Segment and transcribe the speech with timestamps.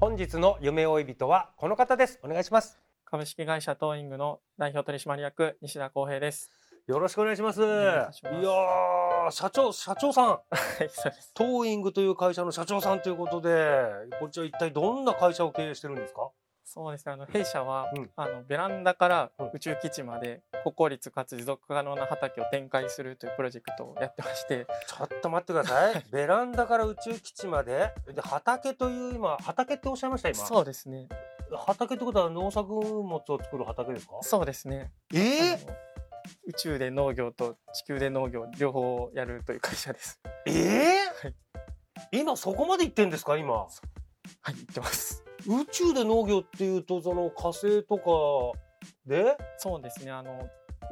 [0.00, 2.18] 本日の夢追い人はこの方です。
[2.24, 2.78] お願いします。
[3.04, 6.50] 株式会社トーイングの代表取締役西田康平です。
[6.86, 7.60] よろしくお願いします。
[7.60, 8.24] います。
[8.24, 10.38] やー社長社長さん。
[11.34, 13.76] トーイングという会社の社長さんということで
[14.18, 16.30] こちら一体どんな会社を経営してるんですか？
[16.72, 17.12] そうですね。
[17.14, 26.04] あの弊社は、うんあのベランダからうん宇宙基地まで国効率かつ持続可能な畑を展開するというプロジェクトをやってまして、ちょっと待ってください。
[26.12, 30.46] ベランダから宇宙基地まで、で畑という今畑っておっしゃいました今？
[30.46, 31.08] そうですね。
[31.66, 34.18] 畑ってことは農作物を作る畑ですか？
[34.22, 34.92] そうですね。
[35.12, 35.74] えあの
[36.44, 40.20] 宇宙で農業と地球で農業両方やるという会社です。
[40.46, 41.34] ええはい
[42.12, 43.54] 今そこまで行ってんですか今？
[43.54, 45.24] はい、言ってます。
[45.46, 48.58] 宇宙で農業っていうとその火星とか
[49.06, 50.10] で、そうですね。
[50.10, 50.48] あの、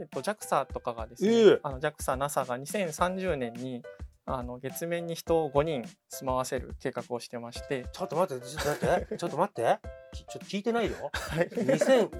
[0.00, 3.82] えっと、JAXA とかがですね、ええあの JAXA、NASA が2030年に
[4.24, 9.78] あの月面に人を5人住まわせる計画をしてまして、ちょっと待って、ちょっと待って、ちょっと待って、
[10.14, 11.10] きちょっと聞いてないよ。
[11.12, 12.10] はい、2000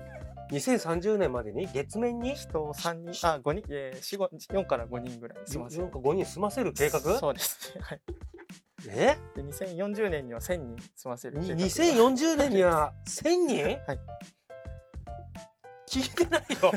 [0.50, 2.34] 2030年までに月面に？
[2.34, 7.00] 人を3人、あ、5人、えー、4、5 4から5人ぐらい住まわせるなんか5人住ませる計画？
[7.18, 7.80] そうですね。
[7.82, 8.00] はい。
[8.88, 9.16] え？
[9.34, 11.54] で、2040年には1000人住ませる計画。
[11.54, 13.64] 2040年には1000人？
[13.64, 14.00] はい。
[15.88, 16.72] 聞いてないよ。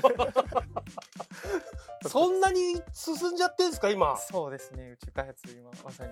[2.09, 4.17] そんなに進んじゃってんすか今？
[4.17, 4.91] そうですね。
[4.91, 6.11] 宇宙開発今まさに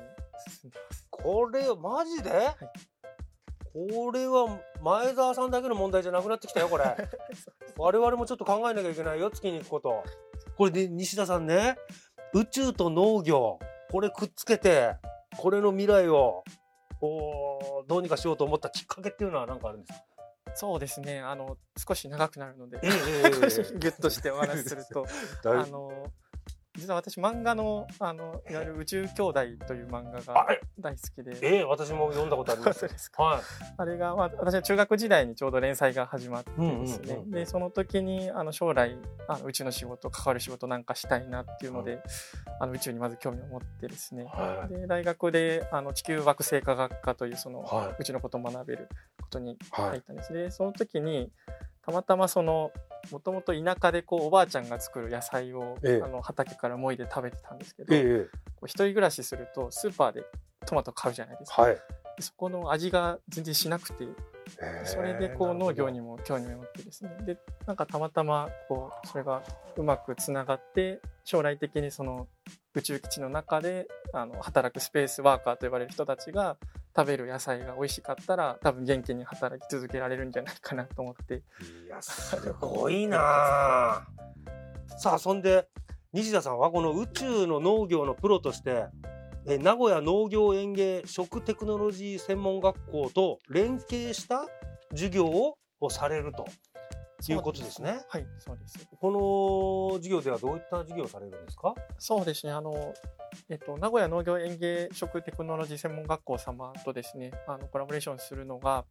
[0.62, 1.08] 進んでます。
[1.10, 2.32] これマジで？
[3.74, 6.86] これは前澤さんだけの問題じゃなくなってきたよこれ。
[7.78, 10.04] 我々もちょっと考えなきゃいけないよ月に行くこと。
[10.58, 11.78] これで西田さんね、
[12.34, 13.60] 宇宙と農業
[13.92, 14.96] これくっつけて
[15.38, 16.44] これの未来を
[17.02, 20.06] おーどうにかしようと思ったきっかけっていうのは何かあるんですか？
[20.56, 21.20] そうですね。
[21.20, 21.58] あの、
[21.88, 23.32] 少し長くなるので、ええええええ
[23.80, 25.06] ギュッとしてお話しすると、
[25.44, 26.12] 大あの、
[26.76, 29.34] 実は私漫画の、あの、いわゆる宇宙兄弟
[29.68, 30.48] という漫画が
[30.80, 32.86] 大好きで、ええ私も読んだことありま す。
[33.16, 33.42] はい。
[33.78, 37.32] あれが、まあ、私は中学時代にちょうど連載が始まってですね、うんうんうん。
[37.32, 38.98] でその時にあの将来
[39.28, 42.02] あの宇宙の仕事関わる仕事なんかしたいなっていうので、
[42.60, 44.74] あの宇宙にまず興味を持ってですね、はい。
[44.74, 47.96] で大学であの地球惑星科学科というその、はい。
[48.00, 48.90] 宇宙のことを学べる
[49.22, 49.90] ことにはい。
[49.90, 51.32] 入ったんです、でその時に
[51.86, 52.72] たまたまその
[53.12, 56.02] もともと田舎でこうおばあちゃんが作る野菜を、ええ。
[56.04, 58.28] あの畑からもいで食べてたんですけど、え
[58.66, 60.24] 一人暮らしするとスーパーで
[60.66, 61.74] トマト買うじゃないですか、はい。
[61.74, 61.80] で
[62.22, 64.08] そこの味が全然しなくて
[64.86, 67.12] それでこう農業にも興味を持ってですね。
[67.26, 69.42] でなんかたまたまこうそれが
[69.76, 72.28] うまくつながって将来的にその
[72.76, 76.58] 宇宙基地の中であの働くスペースワーカーと呼ばれる人たちが
[76.96, 81.44] 食べる野菜が美味しかったら多分元気に働き続けられるんじゃないかなと思って
[81.86, 84.08] いやすごいな あ。
[84.98, 85.68] さあそんで
[86.12, 88.86] 西田さんはこの宇宙の農業のプロとして
[89.46, 94.46] え名古屋農業園芸食テクノロジー専門学校と連携した
[94.92, 96.46] 授業ををされると
[97.32, 98.02] いうことですね。
[98.10, 101.74] はいそうですこの授業ではどういった授業をされるんですか？
[102.00, 102.94] そうですねあの
[103.50, 108.86] えっと、名古屋農業園芸食テクノロジー専門学校様とですねあのコラボレーションするのが、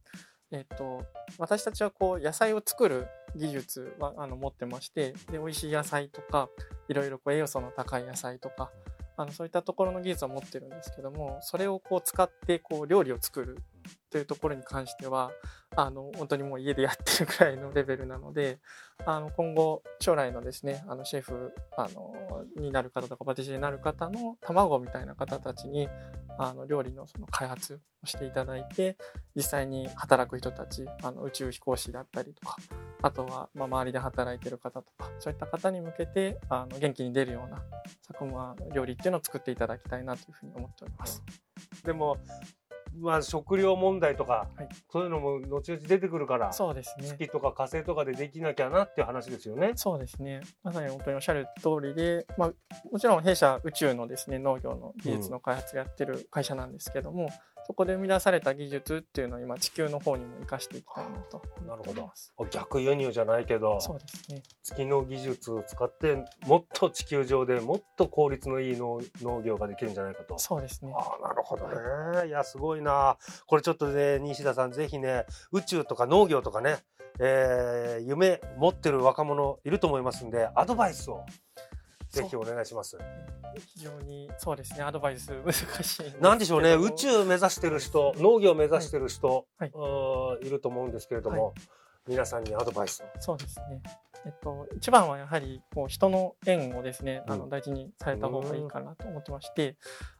[0.51, 1.05] えっと、
[1.37, 3.07] 私たちはこう野菜を作る
[3.37, 6.49] 技術はあの持ってましてで美味しい野菜とか
[6.89, 8.69] いろいろこう栄養素の高い野菜とか
[9.15, 13.59] あのそういったところの技術を持ってるんですけどもそれをこう使ってこう料理を作る
[14.09, 15.31] というところに関しては
[15.75, 18.59] あの本当にもう家でやってるくらいのレベルなので
[19.05, 22.13] あの今後将来のですねあのシェフあの
[22.55, 25.89] になる方とかパティシエになる方の卵みたいな方たちに
[26.37, 28.97] あの料理のその開発をしていただいて
[29.35, 32.57] 実際に働く人たちあの宇宙飛行士だったりとか
[33.03, 37.61] あとはまあ周りで働いてる方とかそういった方に向けてあの元気に出るような
[38.01, 41.21] 作物料理っていうのを作っていただきたいなというふうに思っております。
[41.83, 42.17] でも
[42.99, 47.07] まあ、食料問題とか、はいそういうのも後々出てくるからそうですね。
[47.07, 49.71] 月とか火星とかでできなきゃなっていう話ですよね。
[49.75, 50.41] そうですね。
[50.63, 52.53] まさに本当におっしゃる通りで、まあ、
[52.91, 57.29] もちろん弊社宇宙のですね、農業の技術の開発をやってる会社なんですけども、
[57.65, 62.33] そこで生み出された技術っていうのを今地球の方にも活かしていきたいなと思っております。
[62.51, 64.43] 逆輸入じゃないけどそうですね。
[64.63, 70.37] 月の技術を使ってもっと地球上でもっと効率のいい農農業ができるんじゃないかと。
[70.37, 70.93] そうですね。
[70.95, 72.27] ああなるほどね。
[72.27, 73.17] いやすごいな。
[73.47, 76.77] これちょっとね西田さんぜひね宇宙とか農業とかね、
[77.19, 81.25] えー夢持ってる若者いると思いますんでアドバイスを
[82.13, 82.97] ぜひお願いします。
[83.75, 84.83] 非常にそうですね。
[84.83, 91.53] アドバイス難しいなんでしょうね宇宙目指してる人農業目指してる人、はいうんいると思うんですけれども、
[92.07, 93.05] 皆さんにアドバイスを。
[93.19, 93.81] そうですね。
[94.25, 99.75] えっと、一番はやはりこう人の縁をですね、あうんの大事にされた方がいいかなと思ってまして、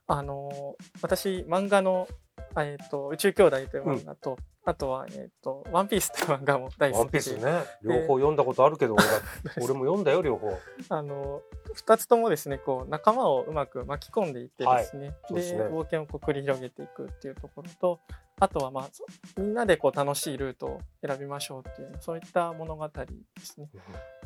[0.07, 2.22] あの私漫画のあ
[2.57, 9.11] えっと宇宙兄弟という漫画と、あとはえっとワンピースという漫画も大ワ好きで、ンピースね両方読んだことあるけど俺だ
[9.57, 10.57] 俺も読んだよ両方。
[10.89, 11.41] あの
[11.73, 15.61] 二つともですねこう仲間をうまく巻き込んでいってですね,、そうですね。
[15.63, 17.99] 冒険をこう繰り広げていくっていうところと
[18.39, 19.05] あとはまあそ
[19.37, 23.07] みんなでこう楽しいルートを選びましょうっていうそういった物語で
[23.41, 23.69] すね。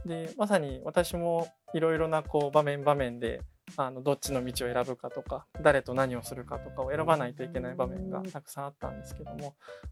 [0.06, 3.42] でまさに私もいろいろなこう場面場面で
[3.76, 9.48] あのどっちの道を選ぶかとか誰と何をするかとかを選ばないといけない場面がたくさんあったんですけども、ま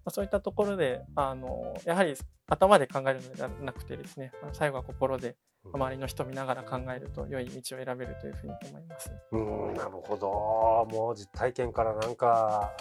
[0.06, 2.16] あ、そういったところであのやはり
[2.48, 5.36] 頭で考えるのではなくてですねあの最後は心で
[5.74, 9.12] 周りの人を見ながら考えると良い道を選べるというふうに思います。
[9.32, 10.88] うんなるほど。
[10.98, 12.72] もう実体験からなんか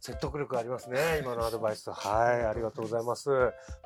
[0.00, 1.90] 説得力ありますね今のアドバイス。
[1.92, 3.30] はいありがとうございます。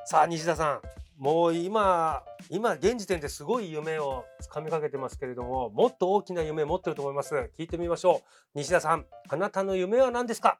[0.04, 0.80] さあ西田さん
[1.18, 7.34] もう今今現時点ですごい夢をつかみかけてますけれどももっと大きな夢持ってると思います。
[7.58, 8.28] 聞いてみましょう。
[8.54, 10.58] 西田さんあなたの夢は何ですか？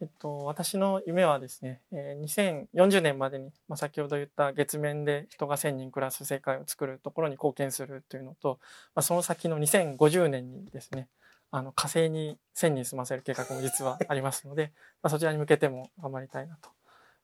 [0.00, 8.58] えっと、私の夢はですね、えー2040年までに、まあ、先ほど言った月面で人が1000人暮らす世界を作るところに貢献するというのと、
[8.94, 11.08] まあ、その先の2050年にですね、
[11.50, 16.70] あの火星に1000人住ませる計画も実はありますので、まあ、そちらに向けても頑張りたいなと。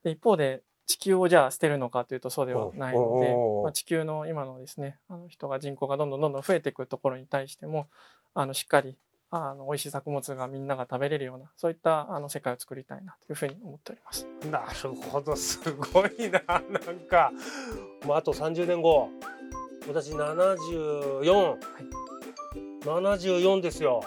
[0.03, 7.87] で一方で地球をじゃあ捨てるのかというとそうではないのでまあ、地球の今のですねあの人が人口がどんどんどんどん増えていくところに対しても
[8.33, 8.95] あのしっかり
[9.29, 14.27] あの美味しい作物がみんなが食べれるようなそういったあの世界を作りたいなというふうに思っております。
[14.49, 17.31] なるほどすごいななんか。
[18.05, 19.09] もうあと30年後
[19.87, 21.55] 私74、
[22.83, 24.03] 74ですよ。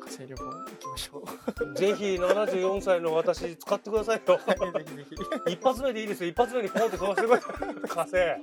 [0.00, 1.24] 火星旅行に行きましょ
[1.74, 1.74] う。
[1.74, 4.36] ぜひ74歳の私使ってくださいよ。
[4.36, 4.42] ぜ
[4.84, 5.06] ひぜ
[5.46, 5.52] ひ。
[5.54, 6.30] 一発目でいいですよ。
[6.30, 8.10] 一発目にポンって飛ばしてくれ火星。
[8.10, 8.34] 素晴ら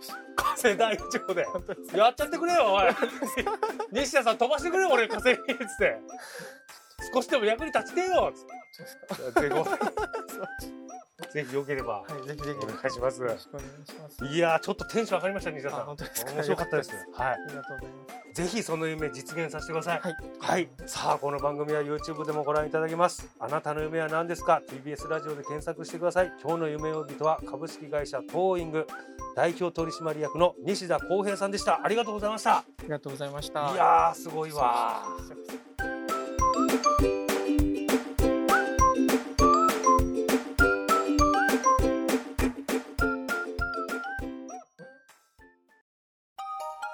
[0.00, 1.44] しい火星大丈夫で。
[1.44, 2.84] 本当ですやっちゃってくれよおい。
[3.92, 5.46] 西田さん飛ばしてくれよ俺火星にっつっ
[5.78, 5.98] て。
[7.12, 8.46] 少しでも役に立ちてえよっつっ
[9.34, 9.40] て。
[11.32, 11.54] ぜひ。
[11.54, 12.02] よければ。
[12.02, 12.58] はい、ぜひぜひ。
[12.58, 13.20] お願いします。
[13.20, 14.24] よろしくお願いします。
[14.24, 16.90] いやーちょっとテンション上がりました西田さあん面白かったです。
[16.90, 17.32] はい。
[17.32, 18.23] ありがとうございます。
[18.34, 20.16] ぜひその夢実現させてくださいはい。
[20.40, 20.68] はい。
[20.86, 23.28] さあ、この番組は YouTube でもご覧いただけます。
[23.38, 26.32] あなたの夢は何ですか ?TBS ラジオで検索してください。
[26.42, 28.88] 今日の夢呼びとは株式会社トーイング
[29.36, 31.80] 代表取締役の西田康平さんでした。
[31.84, 32.56] ありがとうございました。
[32.56, 33.72] ありがとうございました。
[33.72, 35.04] いやー、すごいわ